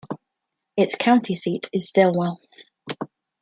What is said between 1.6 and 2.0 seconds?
is